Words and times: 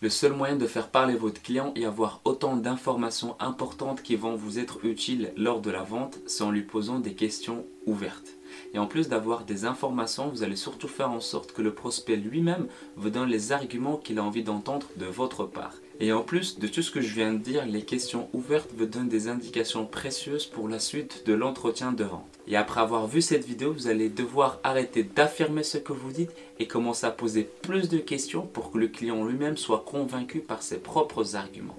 Le 0.00 0.10
seul 0.10 0.32
moyen 0.32 0.54
de 0.54 0.68
faire 0.68 0.90
parler 0.90 1.16
votre 1.16 1.42
client 1.42 1.72
et 1.74 1.84
avoir 1.84 2.20
autant 2.24 2.56
d'informations 2.56 3.34
importantes 3.40 4.00
qui 4.00 4.14
vont 4.14 4.36
vous 4.36 4.60
être 4.60 4.84
utiles 4.84 5.32
lors 5.36 5.60
de 5.60 5.72
la 5.72 5.82
vente, 5.82 6.20
c'est 6.26 6.44
en 6.44 6.52
lui 6.52 6.62
posant 6.62 7.00
des 7.00 7.14
questions 7.14 7.64
ouvertes. 7.84 8.28
Et 8.74 8.78
en 8.78 8.86
plus 8.86 9.08
d'avoir 9.08 9.44
des 9.44 9.64
informations, 9.64 10.28
vous 10.28 10.44
allez 10.44 10.54
surtout 10.54 10.86
faire 10.86 11.10
en 11.10 11.18
sorte 11.18 11.50
que 11.50 11.62
le 11.62 11.74
prospect 11.74 12.14
lui-même 12.14 12.68
vous 12.94 13.10
donne 13.10 13.28
les 13.28 13.50
arguments 13.50 13.96
qu'il 13.96 14.20
a 14.20 14.22
envie 14.22 14.44
d'entendre 14.44 14.86
de 14.96 15.06
votre 15.06 15.46
part. 15.46 15.74
Et 16.00 16.12
en 16.12 16.22
plus 16.22 16.60
de 16.60 16.68
tout 16.68 16.82
ce 16.82 16.92
que 16.92 17.00
je 17.00 17.12
viens 17.12 17.32
de 17.32 17.38
dire, 17.38 17.66
les 17.66 17.82
questions 17.82 18.28
ouvertes 18.32 18.70
vous 18.76 18.86
donnent 18.86 19.08
des 19.08 19.26
indications 19.26 19.84
précieuses 19.84 20.46
pour 20.46 20.68
la 20.68 20.78
suite 20.78 21.24
de 21.26 21.34
l'entretien 21.34 21.90
de 21.90 22.04
vente. 22.04 22.38
Et 22.46 22.56
après 22.56 22.80
avoir 22.80 23.08
vu 23.08 23.20
cette 23.20 23.44
vidéo, 23.44 23.72
vous 23.72 23.88
allez 23.88 24.08
devoir 24.08 24.60
arrêter 24.62 25.02
d'affirmer 25.02 25.64
ce 25.64 25.78
que 25.78 25.92
vous 25.92 26.12
dites 26.12 26.30
et 26.60 26.68
commencer 26.68 27.06
à 27.06 27.10
poser 27.10 27.48
plus 27.62 27.88
de 27.88 27.98
questions 27.98 28.46
pour 28.46 28.70
que 28.70 28.78
le 28.78 28.86
client 28.86 29.24
lui-même 29.24 29.56
soit 29.56 29.84
convaincu 29.84 30.38
par 30.38 30.62
ses 30.62 30.78
propres 30.78 31.34
arguments. 31.34 31.76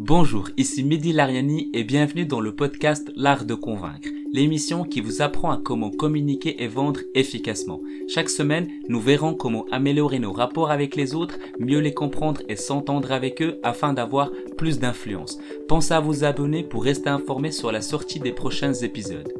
Bonjour, 0.00 0.48
ici 0.56 0.84
Mehdi 0.84 1.12
Lariani 1.12 1.72
et 1.74 1.82
bienvenue 1.82 2.24
dans 2.24 2.38
le 2.38 2.54
podcast 2.54 3.10
L'Art 3.16 3.44
de 3.44 3.56
Convaincre, 3.56 4.08
l'émission 4.32 4.84
qui 4.84 5.00
vous 5.00 5.22
apprend 5.22 5.50
à 5.50 5.56
comment 5.56 5.90
communiquer 5.90 6.62
et 6.62 6.68
vendre 6.68 7.00
efficacement. 7.16 7.80
Chaque 8.06 8.30
semaine, 8.30 8.68
nous 8.88 9.00
verrons 9.00 9.34
comment 9.34 9.66
améliorer 9.72 10.20
nos 10.20 10.32
rapports 10.32 10.70
avec 10.70 10.94
les 10.94 11.16
autres, 11.16 11.34
mieux 11.58 11.80
les 11.80 11.94
comprendre 11.94 12.42
et 12.48 12.54
s'entendre 12.54 13.10
avec 13.10 13.42
eux 13.42 13.58
afin 13.64 13.92
d'avoir 13.92 14.30
plus 14.56 14.78
d'influence. 14.78 15.40
Pensez 15.66 15.94
à 15.94 15.98
vous 15.98 16.22
abonner 16.22 16.62
pour 16.62 16.84
rester 16.84 17.08
informé 17.08 17.50
sur 17.50 17.72
la 17.72 17.80
sortie 17.82 18.20
des 18.20 18.32
prochains 18.32 18.74
épisodes. 18.74 19.34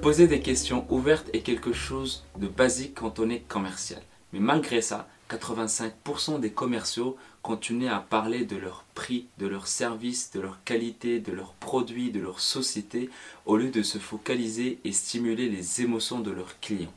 Poser 0.00 0.28
des 0.28 0.40
questions 0.40 0.86
ouvertes 0.88 1.28
est 1.34 1.40
quelque 1.40 1.74
chose 1.74 2.24
de 2.40 2.48
basique 2.48 2.94
quand 2.94 3.18
on 3.18 3.28
est 3.28 3.46
commercial. 3.48 4.00
Mais 4.32 4.40
malgré 4.40 4.80
ça, 4.80 5.08
85% 5.30 6.40
des 6.40 6.52
commerciaux 6.52 7.16
continuent 7.44 7.92
à 7.92 8.00
parler 8.00 8.46
de 8.46 8.56
leur 8.56 8.84
prix, 8.94 9.26
de 9.38 9.46
leurs 9.46 9.68
services, 9.68 10.30
de 10.32 10.40
leur 10.40 10.64
qualité, 10.64 11.20
de 11.20 11.30
leurs 11.30 11.52
produits, 11.52 12.10
de 12.10 12.18
leur 12.18 12.40
société, 12.40 13.10
au 13.44 13.58
lieu 13.58 13.68
de 13.68 13.82
se 13.82 13.98
focaliser 13.98 14.78
et 14.82 14.92
stimuler 14.92 15.50
les 15.50 15.82
émotions 15.82 16.20
de 16.20 16.30
leurs 16.30 16.58
clients. 16.60 16.94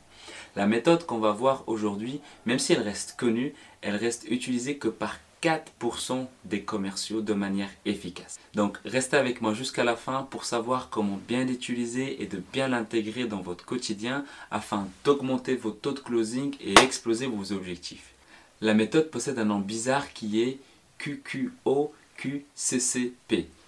La 0.56 0.66
méthode 0.66 1.04
qu'on 1.04 1.18
va 1.18 1.32
voir 1.32 1.64
aujourd'hui, 1.66 2.20
même 2.46 2.58
si 2.58 2.72
elle 2.72 2.80
reste 2.80 3.14
connue, 3.18 3.52
elle 3.82 3.96
reste 3.96 4.24
utilisée 4.30 4.78
que 4.78 4.88
par 4.88 5.18
4% 5.42 6.26
des 6.46 6.62
commerciaux 6.62 7.20
de 7.20 7.34
manière 7.34 7.70
efficace. 7.84 8.40
Donc 8.54 8.78
restez 8.86 9.18
avec 9.18 9.42
moi 9.42 9.52
jusqu'à 9.52 9.84
la 9.84 9.96
fin 9.96 10.26
pour 10.30 10.46
savoir 10.46 10.88
comment 10.88 11.20
bien 11.28 11.44
l'utiliser 11.44 12.22
et 12.22 12.26
de 12.26 12.42
bien 12.54 12.68
l'intégrer 12.68 13.26
dans 13.26 13.42
votre 13.42 13.66
quotidien 13.66 14.24
afin 14.50 14.88
d'augmenter 15.04 15.56
vos 15.56 15.72
taux 15.72 15.92
de 15.92 16.00
closing 16.00 16.56
et 16.60 16.72
exploser 16.80 17.26
vos 17.26 17.52
objectifs. 17.52 18.14
La 18.60 18.74
méthode 18.74 19.10
possède 19.10 19.38
un 19.38 19.44
nom 19.44 19.60
bizarre 19.60 20.12
qui 20.12 20.42
est 20.42 20.58
QQOQCCP, 20.98 21.92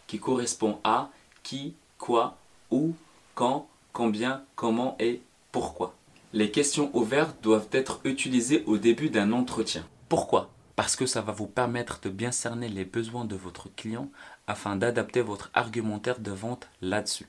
qui 0.08 0.18
correspond 0.18 0.80
à 0.82 1.10
qui, 1.44 1.74
quoi, 1.96 2.36
où, 2.70 2.94
quand, 3.34 3.68
combien, 3.92 4.42
comment 4.56 4.96
et 4.98 5.22
pourquoi. 5.52 5.94
Les 6.32 6.50
questions 6.50 6.90
ouvertes 6.92 7.36
doivent 7.42 7.68
être 7.72 8.00
utilisées 8.04 8.64
au 8.66 8.78
début 8.78 9.10
d'un 9.10 9.32
entretien. 9.32 9.86
Pourquoi? 10.08 10.50
Parce 10.74 10.96
que 10.96 11.06
ça 11.06 11.20
va 11.20 11.32
vous 11.32 11.46
permettre 11.46 12.00
de 12.00 12.08
bien 12.08 12.32
cerner 12.32 12.68
les 12.68 12.84
besoins 12.84 13.24
de 13.24 13.36
votre 13.36 13.68
client 13.74 14.08
afin 14.46 14.74
d'adapter 14.76 15.22
votre 15.22 15.50
argumentaire 15.54 16.18
de 16.18 16.32
vente 16.32 16.68
là-dessus. 16.80 17.26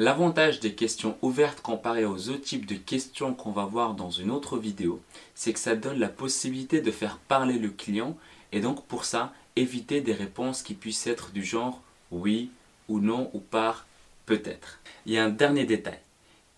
L'avantage 0.00 0.60
des 0.60 0.76
questions 0.76 1.18
ouvertes 1.22 1.60
comparé 1.60 2.04
aux 2.04 2.28
autres 2.28 2.44
types 2.44 2.66
de 2.66 2.76
questions 2.76 3.34
qu'on 3.34 3.50
va 3.50 3.64
voir 3.64 3.94
dans 3.94 4.12
une 4.12 4.30
autre 4.30 4.56
vidéo, 4.56 5.02
c'est 5.34 5.52
que 5.52 5.58
ça 5.58 5.74
donne 5.74 5.98
la 5.98 6.08
possibilité 6.08 6.80
de 6.80 6.92
faire 6.92 7.18
parler 7.18 7.58
le 7.58 7.70
client 7.70 8.16
et 8.52 8.60
donc 8.60 8.86
pour 8.86 9.04
ça, 9.04 9.32
éviter 9.56 10.00
des 10.00 10.12
réponses 10.12 10.62
qui 10.62 10.74
puissent 10.74 11.08
être 11.08 11.32
du 11.32 11.44
genre 11.44 11.82
oui 12.12 12.52
ou 12.88 13.00
non 13.00 13.28
ou 13.34 13.40
par 13.40 13.88
peut-être. 14.24 14.78
Il 15.04 15.14
y 15.14 15.18
a 15.18 15.24
un 15.24 15.30
dernier 15.30 15.64
détail. 15.64 15.98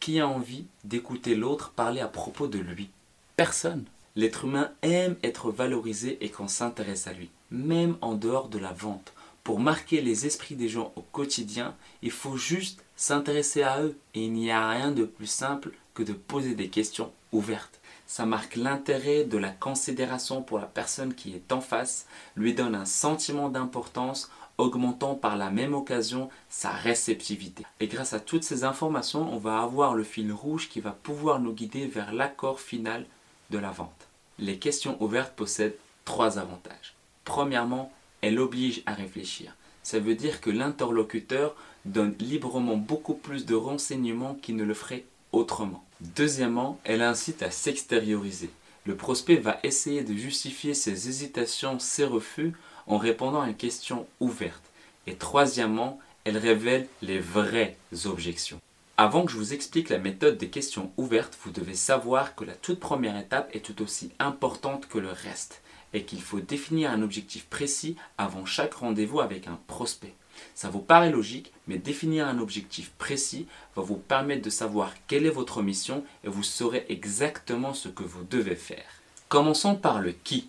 Qui 0.01 0.21
a 0.21 0.28
envie 0.28 0.67
d'écouter 0.84 1.34
l'autre 1.34 1.71
parler 1.71 2.03
à 2.03 2.09
propos 2.09 2.47
de 2.47 2.59
lui? 2.59 2.91
Personne. 3.37 3.87
L'être 4.17 4.45
humain 4.45 4.71
aime 4.83 5.17
être 5.22 5.51
valorisé 5.51 6.19
et 6.21 6.28
qu'on 6.28 6.49
s'intéresse 6.49 7.07
à 7.07 7.15
lui, 7.15 7.31
même 7.51 7.97
en 8.03 8.17
dehors 8.17 8.51
de 8.51 8.59
la 8.59 8.75
vente. 8.75 9.15
Pour 9.45 9.61
marquer 9.61 10.03
les 10.03 10.27
esprits 10.27 10.57
des 10.57 10.69
gens 10.69 10.93
au 10.97 11.01
quotidien, 11.01 11.75
il 12.03 12.11
faut 12.11 12.37
juste 12.37 12.84
s'intéresser 13.00 13.62
à 13.62 13.81
eux. 13.81 13.99
Et 14.15 14.25
il 14.27 14.33
n'y 14.33 14.50
a 14.50 14.69
rien 14.69 14.93
de 14.93 15.05
plus 15.05 15.27
simple 15.27 15.72
que 15.94 16.03
de 16.03 16.12
poser 16.12 16.55
des 16.55 16.69
questions 16.69 17.11
ouvertes. 17.33 17.81
Ça 18.06 18.27
marque 18.27 18.56
l'intérêt 18.56 19.25
de 19.25 19.38
la 19.38 19.50
considération 19.50 20.43
pour 20.43 20.59
la 20.59 20.66
personne 20.66 21.15
qui 21.15 21.33
est 21.33 21.50
en 21.50 21.60
face, 21.60 22.06
lui 22.37 22.55
donne 22.55 22.75
un 22.75 22.84
sentiment 22.84 23.49
d'importance, 23.49 24.31
augmentant 24.59 25.15
par 25.15 25.39
la 25.39 25.49
même 25.49 25.75
occasion 25.75 26.28
sa 26.50 26.71
réceptivité. 26.71 27.65
Et 27.78 27.87
grâce 27.87 28.12
à 28.12 28.21
toutes 28.21 28.44
ces 28.44 28.65
informations, 28.65 29.33
on 29.33 29.39
va 29.39 29.62
avoir 29.62 29.94
le 29.94 30.05
fil 30.05 30.31
rouge 30.33 30.69
qui 30.69 30.81
va 30.81 30.91
pouvoir 30.91 31.41
nous 31.41 31.55
guider 31.55 31.87
vers 31.87 32.12
l'accord 32.12 32.60
final 32.60 33.06
de 33.49 33.59
la 33.59 33.71
vente. 33.71 34.09
Les 34.39 34.59
questions 34.59 35.03
ouvertes 35.03 35.34
possèdent 35.34 35.78
trois 36.05 36.39
avantages. 36.39 36.94
Premièrement, 37.25 37.91
elles 38.21 38.39
obligent 38.39 38.83
à 38.84 38.93
réfléchir. 38.93 39.55
Ça 39.91 39.99
veut 39.99 40.15
dire 40.15 40.41
que 40.41 40.51
l'interlocuteur 40.51 41.56
donne 41.84 42.15
librement 42.21 42.77
beaucoup 42.77 43.15
plus 43.15 43.45
de 43.45 43.56
renseignements 43.56 44.37
qu'il 44.41 44.55
ne 44.55 44.62
le 44.62 44.73
ferait 44.73 45.03
autrement. 45.33 45.84
Deuxièmement, 46.15 46.78
elle 46.84 47.03
incite 47.03 47.43
à 47.43 47.51
s'extérioriser. 47.51 48.51
Le 48.87 48.95
prospect 48.95 49.34
va 49.34 49.59
essayer 49.65 50.05
de 50.05 50.15
justifier 50.15 50.75
ses 50.75 51.09
hésitations, 51.09 51.81
ses 51.81 52.05
refus 52.05 52.53
en 52.87 52.99
répondant 52.99 53.41
à 53.41 53.49
une 53.49 53.56
question 53.56 54.06
ouverte. 54.21 54.62
Et 55.09 55.17
troisièmement, 55.17 55.99
elle 56.22 56.39
révèle 56.39 56.87
les 57.03 57.19
vraies 57.19 57.77
objections. 58.05 58.61
Avant 58.97 59.25
que 59.25 59.33
je 59.33 59.39
vous 59.39 59.55
explique 59.55 59.89
la 59.89 59.99
méthode 59.99 60.39
des 60.39 60.51
questions 60.51 60.93
ouvertes, 60.99 61.37
vous 61.43 61.51
devez 61.51 61.75
savoir 61.75 62.37
que 62.37 62.45
la 62.45 62.55
toute 62.55 62.78
première 62.78 63.19
étape 63.19 63.51
est 63.57 63.65
tout 63.65 63.83
aussi 63.83 64.12
importante 64.21 64.87
que 64.87 64.99
le 64.99 65.11
reste 65.11 65.62
et 65.93 66.05
qu'il 66.05 66.23
faut 66.23 66.41
définir 66.41 66.91
un 66.91 67.03
objectif 67.03 67.47
précis 67.47 67.97
avant 68.19 68.47
chaque 68.47 68.75
rendez-vous 68.75 69.21
avec 69.21 69.47
un 69.49 69.59
prospect. 69.67 70.15
Ça 70.55 70.71
vous 70.71 70.81
paraît 70.81 71.11
logique, 71.11 71.53
mais 71.67 71.78
définir 71.78 72.27
un 72.27 72.39
objectif 72.39 72.91
précis 72.99 73.47
va 73.77 73.83
vous 73.83 73.97
permettre 73.97 74.43
de 74.43 74.51
savoir 74.51 74.95
quelle 75.06 75.27
est 75.27 75.31
votre 75.31 75.62
mission 75.62 76.05
et 76.25 76.28
vous 76.28 76.43
saurez 76.43 76.87
exactement 76.89 77.75
ce 77.75 77.89
que 77.89 78.03
vous 78.03 78.25
devez 78.25 78.56
faire. 78.56 79.01
Commençons 79.28 79.75
par 79.75 80.01
le 80.01 80.12
qui. 80.12 80.49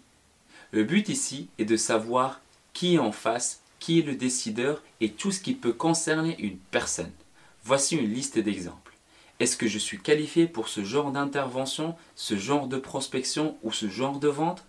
Le 0.72 0.84
but 0.84 1.10
ici 1.10 1.50
est 1.58 1.66
de 1.66 1.78
savoir 1.78 2.42
qui 2.74 2.96
est 2.96 3.00
en 3.00 3.12
face, 3.12 3.62
qui 3.80 4.00
est 4.00 4.04
le 4.04 4.16
décideur 4.16 4.82
et 5.02 5.12
tout 5.12 5.32
ce 5.32 5.42
qui 5.42 5.54
peut 5.54 5.74
concerner 5.74 6.36
une 6.40 6.58
personne. 6.58 7.12
Voici 7.64 7.98
une 7.98 8.14
liste 8.14 8.40
d'exemples. 8.40 8.94
Est-ce 9.40 9.58
que 9.58 9.68
je 9.68 9.80
suis 9.80 10.00
qualifié 10.00 10.48
pour 10.48 10.68
ce 10.68 10.84
genre 10.84 11.12
d'intervention, 11.12 11.96
ce 12.16 12.38
genre 12.38 12.68
de 12.68 12.78
prospection 12.78 13.58
ou 13.64 13.72
ce 13.72 13.90
genre 13.90 14.20
de 14.20 14.28
vente? 14.28 14.64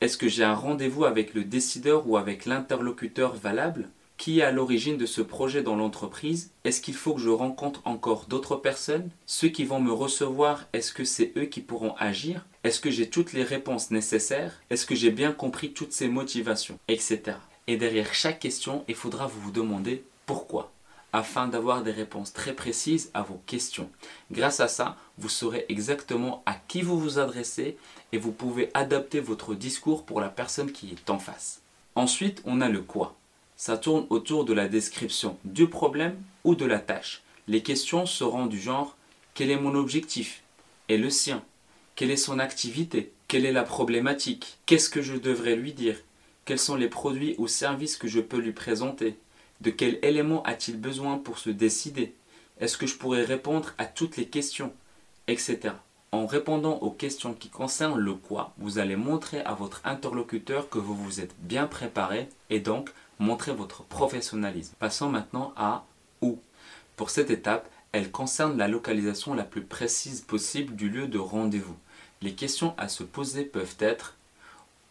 Est-ce 0.00 0.16
que 0.16 0.28
j'ai 0.28 0.44
un 0.44 0.54
rendez-vous 0.54 1.04
avec 1.04 1.34
le 1.34 1.44
décideur 1.44 2.08
ou 2.08 2.16
avec 2.16 2.46
l'interlocuteur 2.46 3.34
valable 3.34 3.90
qui 4.16 4.40
est 4.40 4.42
à 4.42 4.50
l'origine 4.50 4.96
de 4.96 5.04
ce 5.04 5.20
projet 5.20 5.62
dans 5.62 5.76
l'entreprise? 5.76 6.52
Est-ce 6.64 6.80
qu'il 6.80 6.94
faut 6.94 7.12
que 7.12 7.20
je 7.20 7.28
rencontre 7.28 7.82
encore 7.84 8.24
d'autres 8.26 8.56
personnes? 8.56 9.10
Ceux 9.26 9.48
qui 9.48 9.64
vont 9.64 9.78
me 9.78 9.92
recevoir, 9.92 10.68
est-ce 10.72 10.94
que 10.94 11.04
c'est 11.04 11.32
eux 11.36 11.44
qui 11.44 11.60
pourront 11.60 11.94
agir? 11.98 12.46
Est-ce 12.64 12.80
que 12.80 12.90
j'ai 12.90 13.10
toutes 13.10 13.34
les 13.34 13.42
réponses 13.42 13.90
nécessaires? 13.90 14.62
Est-ce 14.70 14.86
que 14.86 14.94
j'ai 14.94 15.10
bien 15.10 15.32
compris 15.32 15.72
toutes 15.72 15.92
ces 15.92 16.08
motivations? 16.08 16.78
Etc. 16.88 17.20
Et 17.66 17.76
derrière 17.76 18.14
chaque 18.14 18.40
question, 18.40 18.84
il 18.88 18.94
faudra 18.94 19.26
vous 19.26 19.50
demander 19.50 20.02
pourquoi 20.24 20.72
afin 21.12 21.48
d'avoir 21.48 21.82
des 21.82 21.90
réponses 21.90 22.32
très 22.32 22.54
précises 22.54 23.10
à 23.14 23.22
vos 23.22 23.40
questions. 23.46 23.90
Grâce 24.30 24.60
à 24.60 24.68
ça, 24.68 24.96
vous 25.18 25.28
saurez 25.28 25.66
exactement 25.68 26.42
à 26.46 26.54
qui 26.54 26.82
vous 26.82 26.98
vous 26.98 27.18
adressez 27.18 27.76
et 28.12 28.18
vous 28.18 28.32
pouvez 28.32 28.70
adapter 28.74 29.20
votre 29.20 29.54
discours 29.54 30.04
pour 30.04 30.20
la 30.20 30.28
personne 30.28 30.72
qui 30.72 30.90
est 30.90 31.10
en 31.10 31.18
face. 31.18 31.60
Ensuite, 31.94 32.42
on 32.44 32.60
a 32.60 32.68
le 32.68 32.82
quoi. 32.82 33.16
Ça 33.56 33.76
tourne 33.76 34.06
autour 34.10 34.44
de 34.44 34.52
la 34.54 34.68
description 34.68 35.36
du 35.44 35.68
problème 35.68 36.16
ou 36.44 36.54
de 36.54 36.64
la 36.64 36.78
tâche. 36.78 37.22
Les 37.48 37.62
questions 37.62 38.06
seront 38.06 38.46
du 38.46 38.60
genre 38.60 38.96
quel 39.34 39.50
est 39.50 39.56
mon 39.56 39.74
objectif? 39.74 40.42
Et 40.88 40.98
le 40.98 41.08
sien. 41.08 41.42
Quelle 41.94 42.10
est 42.10 42.16
son 42.16 42.38
activité? 42.38 43.12
Quelle 43.28 43.46
est 43.46 43.52
la 43.52 43.62
problématique? 43.62 44.58
Qu'est-ce 44.66 44.90
que 44.90 45.02
je 45.02 45.14
devrais 45.14 45.56
lui 45.56 45.72
dire? 45.72 45.96
Quels 46.44 46.58
sont 46.58 46.74
les 46.74 46.88
produits 46.88 47.34
ou 47.38 47.46
services 47.46 47.96
que 47.96 48.08
je 48.08 48.20
peux 48.20 48.38
lui 48.38 48.52
présenter? 48.52 49.16
De 49.60 49.70
quels 49.70 49.98
éléments 50.02 50.42
a-t-il 50.44 50.80
besoin 50.80 51.18
pour 51.18 51.38
se 51.38 51.50
décider? 51.50 52.14
Est-ce 52.60 52.78
que 52.78 52.86
je 52.86 52.96
pourrais 52.96 53.24
répondre 53.24 53.74
à 53.78 53.84
toutes 53.84 54.16
les 54.16 54.26
questions 54.26 54.72
Etc. 55.26 55.74
En 56.12 56.26
répondant 56.26 56.78
aux 56.78 56.90
questions 56.90 57.34
qui 57.34 57.50
concernent 57.50 57.98
le 57.98 58.14
quoi, 58.14 58.52
vous 58.58 58.78
allez 58.78 58.96
montrer 58.96 59.40
à 59.42 59.54
votre 59.54 59.80
interlocuteur 59.84 60.68
que 60.68 60.78
vous 60.78 60.94
vous 60.94 61.20
êtes 61.20 61.34
bien 61.40 61.66
préparé 61.66 62.28
et 62.48 62.58
donc 62.58 62.90
montrer 63.18 63.52
votre 63.52 63.84
professionnalisme. 63.84 64.74
Passons 64.78 65.08
maintenant 65.08 65.52
à 65.56 65.84
où. 66.20 66.38
Pour 66.96 67.10
cette 67.10 67.30
étape, 67.30 67.70
elle 67.92 68.10
concerne 68.10 68.56
la 68.56 68.66
localisation 68.66 69.34
la 69.34 69.44
plus 69.44 69.62
précise 69.62 70.22
possible 70.22 70.74
du 70.74 70.88
lieu 70.88 71.06
de 71.06 71.18
rendez-vous. 71.18 71.76
Les 72.22 72.34
questions 72.34 72.74
à 72.76 72.88
se 72.88 73.02
poser 73.02 73.44
peuvent 73.44 73.76
être 73.78 74.16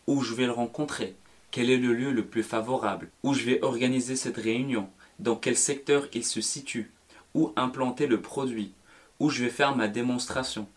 Où 0.07 0.21
je 0.21 0.33
vais 0.33 0.45
le 0.45 0.51
rencontrer 0.51 1.15
Quel 1.51 1.71
est 1.71 1.77
le 1.77 1.93
lieu 1.93 2.11
le 2.11 2.25
plus 2.25 2.43
favorable 2.43 3.09
Où 3.23 3.33
je 3.33 3.43
vais 3.43 3.63
organiser 3.63 4.15
cette 4.15 4.37
réunion? 4.37 4.87
Dans 5.17 5.35
quel 5.35 5.57
secteur 5.57 6.07
il 6.13 6.23
se 6.23 6.41
situe? 6.41 6.91
Où 7.33 7.53
implanter 7.55 8.05
le 8.05 8.21
produit? 8.21 8.71
Où 9.19 9.31
je 9.31 9.43
vais 9.43 9.49
faire 9.49 9.75
ma 9.75 9.87
démonstration? 9.87 10.67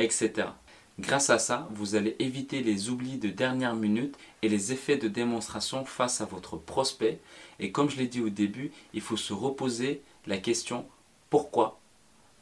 Etc. 0.00 0.32
Grâce 0.98 1.30
à 1.30 1.38
ça, 1.38 1.68
vous 1.70 1.94
allez 1.94 2.16
éviter 2.18 2.64
les 2.64 2.90
oublis 2.90 3.18
de 3.18 3.28
dernière 3.28 3.76
minute 3.76 4.16
et 4.42 4.48
les 4.48 4.72
effets 4.72 4.96
de 4.96 5.06
démonstration 5.06 5.84
face 5.84 6.20
à 6.20 6.24
votre 6.24 6.56
prospect. 6.56 7.20
Et 7.60 7.70
comme 7.70 7.88
je 7.88 7.98
l'ai 7.98 8.08
dit 8.08 8.20
au 8.20 8.28
début, 8.28 8.72
il 8.94 9.00
faut 9.00 9.16
se 9.16 9.32
reposer 9.32 10.02
la 10.26 10.38
question 10.38 10.84
pourquoi? 11.30 11.78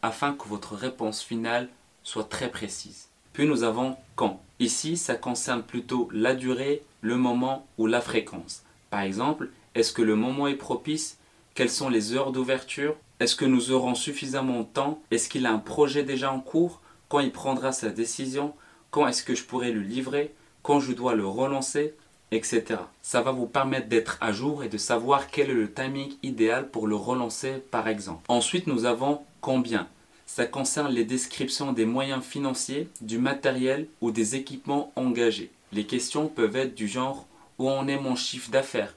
Afin 0.01 0.33
que 0.33 0.49
votre 0.49 0.75
réponse 0.75 1.23
finale 1.23 1.69
soit 2.03 2.25
très 2.25 2.51
précise. 2.51 3.09
Puis 3.35 3.47
nous 3.47 3.65
avons 3.65 3.97
quand? 4.15 4.41
Ici, 4.61 4.97
ça 4.97 5.17
concerne 5.17 5.63
plutôt 5.63 6.09
la 6.11 6.35
durée, 6.35 6.83
le 7.07 7.17
moment 7.17 7.67
ou 7.79 7.87
la 7.87 8.01
fréquence. 8.01 8.63
Par 8.91 9.01
exemple, 9.01 9.51
est-ce 9.77 9.93
que 9.93 10.03
le 10.03 10.17
moment 10.17 10.49
est 10.49 10.55
propice? 10.55 11.19
Quelles 11.55 11.71
sont 11.71 11.89
les 11.89 12.15
heures 12.15 12.33
d'ouverture? 12.33 12.97
Est-ce 13.21 13.37
que 13.37 13.45
nous 13.45 13.71
aurons 13.71 13.95
suffisamment 13.95 14.61
de 14.61 14.67
temps? 14.67 15.01
Est-ce 15.13 15.29
qu'il 15.29 15.47
a 15.47 15.53
un 15.53 15.59
projet 15.59 16.03
déjà 16.03 16.33
en 16.33 16.41
cours? 16.41 16.81
Quand 17.09 17.21
il 17.21 17.31
prendra 17.31 17.71
sa 17.71 17.91
décision? 17.91 18.55
Quand 18.91 19.07
est-ce 19.07 19.23
que 19.23 19.37
je 19.37 19.45
pourrai 19.45 19.71
le 19.71 19.83
livrer? 19.83 20.35
Quand 20.65 20.81
je 20.81 20.93
dois 20.93 21.15
le 21.15 21.27
relancer? 21.27 21.95
Etc. 22.33 22.65
Ça 23.03 23.23
va 23.23 23.31
vous 23.31 23.47
permettre 23.47 23.89
d'être 23.89 24.19
à 24.21 24.33
jour 24.33 24.65
et 24.65 24.69
de 24.69 24.79
savoir 24.79 25.31
quel 25.31 25.49
est 25.51 25.55
le 25.55 25.73
timing 25.73 26.13
idéal 26.25 26.69
pour 26.69 26.89
le 26.89 26.97
relancer 26.97 27.63
par 27.71 27.87
exemple. 27.87 28.25
Ensuite, 28.27 28.67
nous 28.67 28.85
avons 28.85 29.21
combien? 29.41 29.87
Ça 30.27 30.45
concerne 30.45 30.93
les 30.93 31.05
descriptions 31.05 31.73
des 31.73 31.87
moyens 31.87 32.25
financiers, 32.25 32.89
du 33.01 33.19
matériel 33.19 33.87
ou 34.01 34.11
des 34.11 34.35
équipements 34.35 34.93
engagés. 34.97 35.53
Les 35.73 35.85
questions 35.85 36.29
peuvent 36.29 36.57
être 36.57 36.75
du 36.75 36.87
genre 36.87 37.27
où 37.59 37.69
en 37.69 37.89
est 37.89 37.99
mon 37.99 38.15
chiffre 38.15 38.51
d'affaires? 38.51 38.95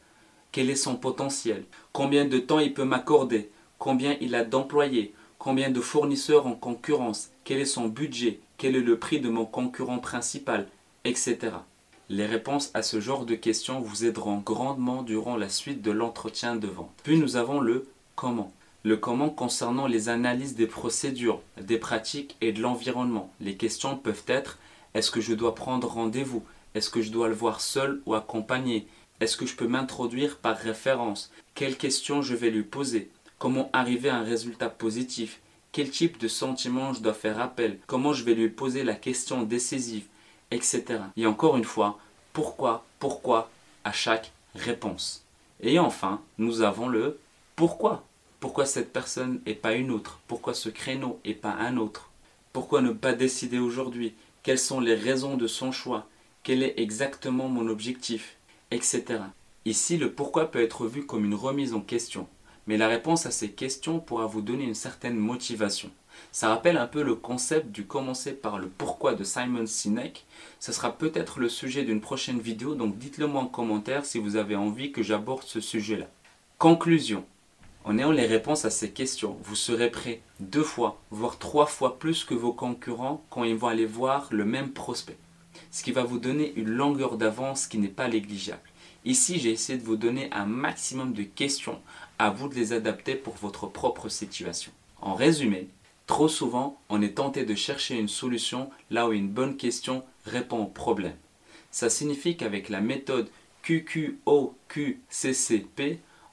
Quel 0.52 0.70
est 0.70 0.76
son 0.76 0.96
potentiel? 0.96 1.64
Combien 1.94 2.26
de 2.26 2.40
temps 2.40 2.60
il 2.60 2.74
peut 2.74 2.84
m'accorder? 2.84 3.50
Combien 3.78 4.18
il 4.22 4.36
a 4.36 4.44
d'employés? 4.44 5.14
Combien 5.38 5.70
de 5.70 5.82
fournisseurs 5.82 6.48
en 6.48 6.54
concurrence? 6.54 7.30
Quel 7.44 7.60
est 7.60 7.66
son 7.66 7.88
budget? 7.88 8.40
Quel 8.58 8.76
est 8.76 8.82
le 8.82 9.00
prix 9.00 9.20
de 9.20 9.30
mon 9.30 9.46
concurrent 9.46 10.00
principal? 10.00 10.68
Etc. 11.06 11.38
Les 12.10 12.26
réponses 12.26 12.72
à 12.74 12.82
ce 12.82 13.00
genre 13.00 13.26
de 13.26 13.36
questions 13.36 13.80
vous 13.80 14.06
aideront 14.06 14.38
grandement 14.38 15.04
durant 15.04 15.38
la 15.38 15.50
suite 15.50 15.82
de 15.82 15.92
l'entretien 15.92 16.56
de 16.56 16.68
vente. 16.68 16.92
Puis 17.04 17.18
nous 17.18 17.36
avons 17.36 17.60
le 17.60 17.88
comment. 18.16 18.52
Le 18.84 18.98
comment 18.98 19.30
concernant 19.30 19.88
les 19.88 20.10
analyses 20.10 20.56
des 20.56 20.68
procédures, 20.68 21.42
des 21.60 21.78
pratiques 21.78 22.36
et 22.42 22.52
de 22.52 22.62
l'environnement. 22.62 23.32
Les 23.40 23.56
questions 23.56 23.96
peuvent 23.96 24.24
être 24.28 24.58
est-ce 24.94 25.12
que 25.12 25.22
je 25.22 25.34
dois 25.34 25.54
prendre 25.54 25.88
rendez-vous? 25.88 26.44
Est-ce 26.76 26.90
que 26.90 27.02
je 27.02 27.12
dois 27.12 27.28
le 27.28 27.34
voir 27.34 27.62
seul 27.62 28.02
ou 28.06 28.14
accompagné? 28.14 28.88
Est-ce 29.20 29.38
que 29.38 29.46
je 29.46 29.56
peux 29.56 29.68
m'introduire 29.68 30.38
par 30.38 30.58
référence? 30.58 31.32
Quelles 31.56 31.78
questions 31.78 32.22
je 32.22 32.36
vais 32.36 32.52
lui 32.52 32.64
poser? 32.64 33.10
Comment 33.38 33.70
arriver 33.74 34.10
à 34.10 34.18
un 34.18 34.24
résultat 34.24 34.70
positif? 34.70 35.40
Quel 35.72 35.90
type 35.90 36.20
de 36.20 36.28
sentiment 36.28 36.94
je 36.94 37.02
dois 37.02 37.14
faire 37.14 37.40
appel? 37.40 37.80
Comment 37.88 38.14
je 38.14 38.24
vais 38.24 38.34
lui 38.34 38.50
poser 38.50 38.84
la 38.84 38.96
question 38.96 39.44
décisive? 39.44 40.06
Etc. 40.52 40.84
Et 41.18 41.26
encore 41.26 41.58
une 41.58 41.64
fois, 41.64 42.00
pourquoi, 42.34 42.86
pourquoi? 43.00 43.50
À 43.84 43.92
chaque 43.92 44.32
réponse. 44.56 45.24
Et 45.62 45.80
enfin, 45.80 46.22
nous 46.38 46.62
avons 46.62 46.88
le 46.88 47.20
pourquoi. 47.56 48.04
Pourquoi 48.40 48.66
cette 48.66 48.94
personne 48.94 49.42
et 49.46 49.54
pas 49.54 49.74
une 49.74 49.92
autre? 49.92 50.20
Pourquoi 50.28 50.54
ce 50.54 50.70
créneau 50.70 51.20
et 51.26 51.34
pas 51.34 51.52
un 51.52 51.78
autre? 51.78 52.10
Pourquoi 52.54 52.82
ne 52.82 52.92
pas 52.92 53.14
décider 53.14 53.60
aujourd'hui? 53.60 54.14
Quelles 54.44 54.60
sont 54.60 54.80
les 54.80 54.96
raisons 54.96 55.36
de 55.36 55.48
son 55.48 55.72
choix? 55.72 56.08
Quel 56.44 56.64
est 56.64 56.80
exactement 56.80 57.50
mon 57.50 57.68
objectif 57.68 58.38
Etc. 58.72 59.04
Ici, 59.66 59.98
le 59.98 60.12
pourquoi 60.12 60.50
peut 60.50 60.62
être 60.62 60.88
vu 60.88 61.06
comme 61.06 61.26
une 61.26 61.36
remise 61.36 61.74
en 61.74 61.82
question, 61.82 62.28
mais 62.66 62.78
la 62.78 62.88
réponse 62.88 63.26
à 63.26 63.32
ces 63.32 63.52
questions 63.52 64.00
pourra 64.00 64.26
vous 64.26 64.42
donner 64.42 64.64
une 64.64 64.74
certaine 64.74 65.18
motivation. 65.18 65.92
Ça 66.32 66.50
rappelle 66.50 66.78
un 66.78 66.88
peu 66.88 67.04
le 67.04 67.16
concept 67.16 67.72
du 67.72 67.86
commencer 67.86 68.34
par 68.34 68.58
le 68.58 68.70
pourquoi 68.70 69.16
de 69.16 69.24
Simon 69.24 69.66
Sinek. 69.66 70.26
Ce 70.60 70.72
sera 70.72 70.98
peut-être 70.98 71.40
le 71.40 71.50
sujet 71.50 71.84
d'une 71.84 72.02
prochaine 72.02 72.40
vidéo, 72.40 72.74
donc 72.74 72.98
dites-le 72.98 73.28
moi 73.28 73.42
en 73.42 73.48
commentaire 73.48 74.06
si 74.06 74.18
vous 74.18 74.38
avez 74.38 74.56
envie 74.56 74.92
que 74.92 75.04
j'aborde 75.04 75.44
ce 75.44 75.60
sujet-là. 75.60 76.08
Conclusion. 76.58 77.26
En 77.84 77.98
ayant 77.98 78.12
les 78.12 78.26
réponses 78.26 78.66
à 78.66 78.70
ces 78.70 78.92
questions, 78.92 79.38
vous 79.44 79.56
serez 79.56 79.92
prêt 79.92 80.22
deux 80.40 80.64
fois, 80.64 81.02
voire 81.12 81.38
trois 81.38 81.66
fois 81.66 82.00
plus 82.00 82.24
que 82.24 82.34
vos 82.34 82.54
concurrents 82.54 83.24
quand 83.30 83.44
ils 83.44 83.56
vont 83.56 83.68
aller 83.68 83.86
voir 83.86 84.28
le 84.32 84.46
même 84.46 84.72
prospect. 84.72 85.18
Ce 85.72 85.84
qui 85.84 85.92
va 85.92 86.04
vous 86.04 86.20
donner 86.20 86.54
une 86.56 86.70
longueur 86.70 87.18
d'avance 87.18 87.68
qui 87.68 87.78
n'est 87.78 87.88
pas 87.88 88.08
négligeable. 88.08 88.62
Ici, 89.06 89.40
j'ai 89.40 89.52
essayé 89.52 89.78
de 89.78 89.84
vous 89.84 89.96
donner 89.96 90.30
un 90.32 90.46
maximum 90.46 91.14
de 91.14 91.24
questions, 91.24 91.80
à 92.18 92.30
vous 92.30 92.50
de 92.50 92.56
les 92.56 92.74
adapter 92.74 93.16
pour 93.16 93.36
votre 93.36 93.68
propre 93.68 94.10
situation. 94.10 94.72
En 95.02 95.14
résumé, 95.14 95.70
Trop 96.10 96.28
souvent, 96.28 96.82
on 96.90 97.04
est 97.04 97.18
tenté 97.18 97.46
de 97.46 97.54
chercher 97.54 97.96
une 98.00 98.08
solution 98.08 98.72
là 98.90 99.08
où 99.08 99.12
une 99.12 99.30
bonne 99.30 99.58
question 99.58 100.04
répond 100.26 100.64
au 100.64 100.66
problème. 100.66 101.16
Ça 101.70 101.88
signifie 101.88 102.36
qu'avec 102.36 102.70
la 102.70 102.82
méthode 102.82 103.30
QQOQCCP, 103.62 104.18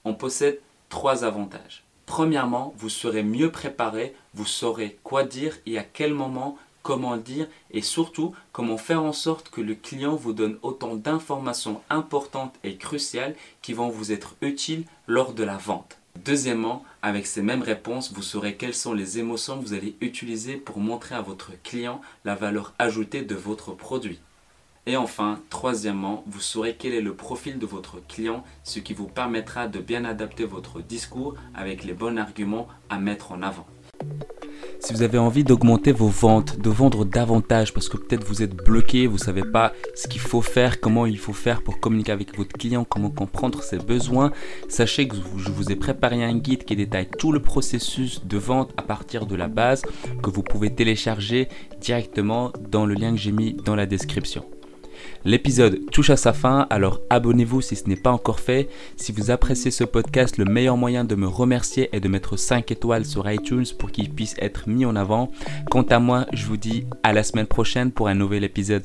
on 0.04 0.14
possède 0.14 0.62
trois 0.88 1.24
avantages. 1.24 1.84
Premièrement, 2.06 2.72
vous 2.78 2.88
serez 2.88 3.22
mieux 3.22 3.52
préparé, 3.52 4.14
vous 4.32 4.46
saurez 4.46 4.98
quoi 5.04 5.24
dire 5.24 5.58
et 5.66 5.76
à 5.76 5.84
quel 5.84 6.14
moment, 6.14 6.56
comment 6.86 7.16
dire 7.16 7.48
et 7.72 7.82
surtout 7.82 8.32
comment 8.52 8.76
faire 8.76 9.02
en 9.02 9.12
sorte 9.12 9.50
que 9.50 9.60
le 9.60 9.74
client 9.74 10.14
vous 10.14 10.32
donne 10.32 10.56
autant 10.62 10.94
d'informations 10.94 11.80
importantes 11.90 12.54
et 12.62 12.76
cruciales 12.76 13.34
qui 13.60 13.72
vont 13.72 13.88
vous 13.88 14.12
être 14.12 14.36
utiles 14.40 14.84
lors 15.08 15.32
de 15.32 15.42
la 15.42 15.56
vente. 15.56 15.98
Deuxièmement, 16.24 16.84
avec 17.02 17.26
ces 17.26 17.42
mêmes 17.42 17.62
réponses, 17.62 18.12
vous 18.12 18.22
saurez 18.22 18.54
quelles 18.54 18.72
sont 18.72 18.94
les 18.94 19.18
émotions 19.18 19.58
que 19.58 19.66
vous 19.66 19.72
allez 19.72 19.96
utiliser 20.00 20.54
pour 20.54 20.78
montrer 20.78 21.16
à 21.16 21.22
votre 21.22 21.50
client 21.64 22.00
la 22.24 22.36
valeur 22.36 22.72
ajoutée 22.78 23.22
de 23.22 23.34
votre 23.34 23.72
produit. 23.72 24.20
Et 24.86 24.96
enfin, 24.96 25.40
troisièmement, 25.50 26.22
vous 26.28 26.40
saurez 26.40 26.76
quel 26.78 26.94
est 26.94 27.00
le 27.00 27.14
profil 27.14 27.58
de 27.58 27.66
votre 27.66 27.96
client, 28.06 28.44
ce 28.62 28.78
qui 28.78 28.94
vous 28.94 29.08
permettra 29.08 29.66
de 29.66 29.80
bien 29.80 30.04
adapter 30.04 30.44
votre 30.44 30.80
discours 30.80 31.34
avec 31.52 31.82
les 31.82 31.94
bons 31.94 32.16
arguments 32.16 32.68
à 32.88 32.98
mettre 33.00 33.32
en 33.32 33.42
avant. 33.42 33.66
Si 34.80 34.92
vous 34.92 35.02
avez 35.02 35.18
envie 35.18 35.44
d'augmenter 35.44 35.92
vos 35.92 36.08
ventes, 36.08 36.60
de 36.60 36.70
vendre 36.70 37.04
davantage 37.04 37.72
parce 37.72 37.88
que 37.88 37.96
peut-être 37.96 38.24
vous 38.24 38.42
êtes 38.42 38.54
bloqué, 38.54 39.06
vous 39.06 39.14
ne 39.14 39.20
savez 39.20 39.42
pas 39.42 39.72
ce 39.94 40.06
qu'il 40.06 40.20
faut 40.20 40.42
faire, 40.42 40.80
comment 40.80 41.06
il 41.06 41.18
faut 41.18 41.32
faire 41.32 41.62
pour 41.62 41.80
communiquer 41.80 42.12
avec 42.12 42.36
votre 42.36 42.52
client, 42.52 42.84
comment 42.84 43.10
comprendre 43.10 43.62
ses 43.62 43.78
besoins, 43.78 44.32
sachez 44.68 45.08
que 45.08 45.16
je 45.36 45.50
vous 45.50 45.72
ai 45.72 45.76
préparé 45.76 46.22
un 46.22 46.36
guide 46.36 46.64
qui 46.64 46.76
détaille 46.76 47.08
tout 47.18 47.32
le 47.32 47.40
processus 47.40 48.24
de 48.24 48.38
vente 48.38 48.72
à 48.76 48.82
partir 48.82 49.26
de 49.26 49.34
la 49.34 49.48
base 49.48 49.82
que 50.22 50.30
vous 50.30 50.42
pouvez 50.42 50.74
télécharger 50.74 51.48
directement 51.80 52.52
dans 52.70 52.86
le 52.86 52.94
lien 52.94 53.12
que 53.12 53.18
j'ai 53.18 53.32
mis 53.32 53.54
dans 53.54 53.74
la 53.74 53.86
description. 53.86 54.44
L'épisode 55.26 55.80
touche 55.90 56.10
à 56.10 56.16
sa 56.16 56.32
fin, 56.32 56.68
alors 56.70 57.00
abonnez-vous 57.10 57.60
si 57.60 57.74
ce 57.74 57.88
n'est 57.88 57.96
pas 57.96 58.12
encore 58.12 58.38
fait. 58.38 58.68
Si 58.94 59.10
vous 59.10 59.32
appréciez 59.32 59.72
ce 59.72 59.82
podcast, 59.82 60.38
le 60.38 60.44
meilleur 60.44 60.76
moyen 60.76 61.02
de 61.02 61.16
me 61.16 61.26
remercier 61.26 61.88
est 61.90 61.98
de 61.98 62.06
mettre 62.06 62.36
5 62.36 62.70
étoiles 62.70 63.04
sur 63.04 63.28
iTunes 63.28 63.66
pour 63.76 63.90
qu'il 63.90 64.08
puisse 64.08 64.36
être 64.38 64.68
mis 64.68 64.84
en 64.84 64.94
avant. 64.94 65.32
Quant 65.68 65.82
à 65.82 65.98
moi, 65.98 66.26
je 66.32 66.46
vous 66.46 66.56
dis 66.56 66.86
à 67.02 67.12
la 67.12 67.24
semaine 67.24 67.48
prochaine 67.48 67.90
pour 67.90 68.06
un 68.06 68.14
nouvel 68.14 68.44
épisode. 68.44 68.84